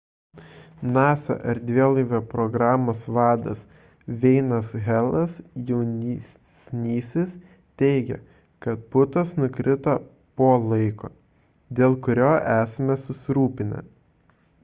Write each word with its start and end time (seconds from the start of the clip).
nasa 0.93 1.33
erdvėlaivio 1.51 2.21
programos 2.31 3.03
vadas 3.17 3.59
n 4.13 4.17
veinas 4.23 4.71
helas 4.87 5.35
jaunesnysis 5.67 7.35
teigė 7.83 8.19
kad 8.67 8.83
putos 8.97 9.35
nukrito 9.43 9.95
po 10.41 10.49
laiko 10.73 11.13
dėl 11.83 11.97
kurio 12.09 12.33
esame 12.57 12.99
susirūpinę 13.05 13.87